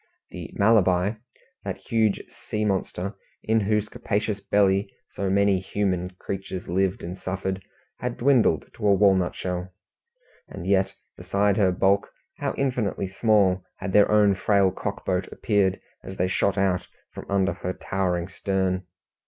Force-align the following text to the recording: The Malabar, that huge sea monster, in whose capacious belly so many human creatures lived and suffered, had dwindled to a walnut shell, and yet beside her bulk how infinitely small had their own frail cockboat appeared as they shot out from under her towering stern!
The 0.31 0.49
Malabar, 0.55 1.21
that 1.63 1.77
huge 1.77 2.23
sea 2.27 2.65
monster, 2.65 3.13
in 3.43 3.59
whose 3.59 3.87
capacious 3.87 4.39
belly 4.41 4.91
so 5.11 5.29
many 5.29 5.59
human 5.59 6.09
creatures 6.17 6.67
lived 6.67 7.03
and 7.03 7.15
suffered, 7.15 7.61
had 7.99 8.17
dwindled 8.17 8.65
to 8.73 8.87
a 8.87 8.95
walnut 8.95 9.35
shell, 9.35 9.71
and 10.47 10.65
yet 10.65 10.95
beside 11.17 11.57
her 11.57 11.71
bulk 11.71 12.11
how 12.39 12.55
infinitely 12.57 13.09
small 13.09 13.63
had 13.75 13.93
their 13.93 14.09
own 14.09 14.33
frail 14.33 14.71
cockboat 14.71 15.31
appeared 15.31 15.79
as 16.03 16.17
they 16.17 16.27
shot 16.27 16.57
out 16.57 16.87
from 17.13 17.27
under 17.29 17.53
her 17.53 17.73
towering 17.73 18.27
stern! 18.27 18.87